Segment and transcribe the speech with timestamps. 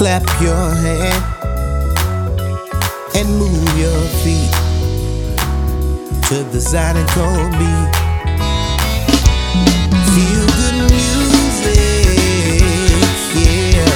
[0.00, 1.22] Clap your hand
[3.14, 4.50] and move your feet
[6.26, 7.92] to the zydeco beat.
[10.14, 12.16] Feel good music,
[13.36, 13.92] yeah.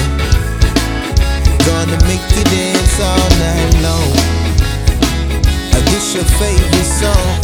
[1.64, 4.12] Gonna make you dance all night long.
[5.72, 7.43] Uh, This your favorite song.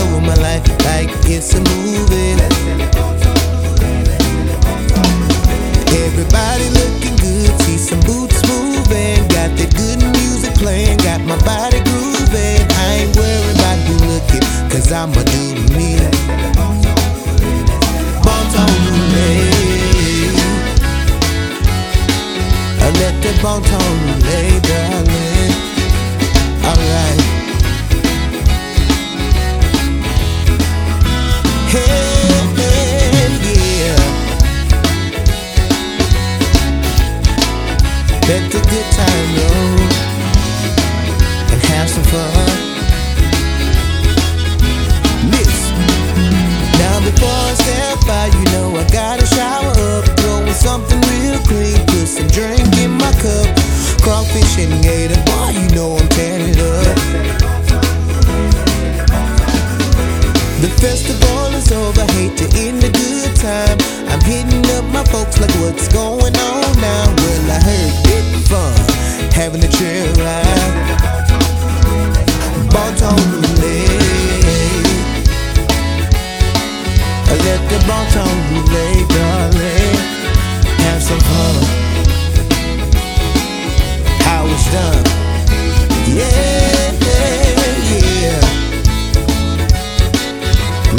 [0.00, 2.36] Over my life like it's a movie.
[6.04, 9.20] Everybody looking good, see some boots moving.
[9.28, 12.62] Got that good music playing, got my body grooving.
[12.82, 15.44] I ain't worried about you looking, cause I'ma do
[15.74, 15.98] me.
[18.24, 18.74] Bones on
[19.14, 19.30] me.
[22.80, 25.52] I let the bon ton lay, darling.
[26.64, 27.27] Alright.
[38.28, 39.88] Let the good time roll
[41.48, 42.58] and have some fun.
[45.32, 45.80] Listen.
[46.76, 51.80] Now before I step out, you know I gotta shower up, throwing something real clean,
[51.86, 53.48] put some drink in my cup.
[54.04, 56.96] Crawfish and gator, boy, you know I'm tearing it up.
[60.60, 63.78] The festival is over, hate to end a good time.
[64.12, 66.17] I'm hitting up my folks like what's going
[79.08, 79.96] darling.
[80.84, 81.56] Have some fun.
[84.26, 85.04] How it's done.
[86.06, 87.28] Yeah, yeah.
[87.94, 88.40] Yeah.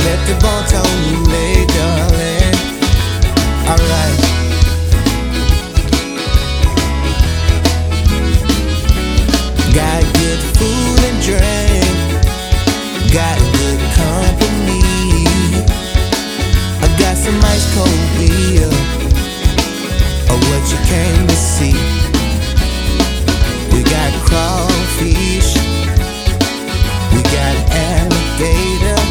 [0.06, 1.09] Let the ball on
[17.30, 18.70] some ice cold beer.
[20.30, 21.78] Or oh, what you came to see.
[23.72, 25.52] We got crawfish.
[27.14, 27.56] We got
[27.92, 29.02] alligator.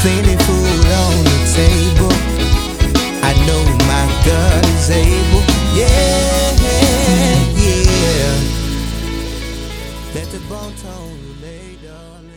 [0.00, 2.14] Plenty food on the table.
[3.28, 3.62] I know
[3.92, 5.44] my God is able.
[5.74, 6.50] Yeah,
[7.66, 8.36] yeah.
[10.14, 10.72] Let the bon
[11.42, 12.31] lay, darling.